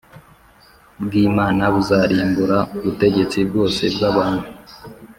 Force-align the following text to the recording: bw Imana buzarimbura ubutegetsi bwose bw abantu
bw 1.03 1.11
Imana 1.27 1.63
buzarimbura 1.73 2.57
ubutegetsi 2.77 3.37
bwose 3.49 3.83
bw 3.93 4.01
abantu 4.09 4.47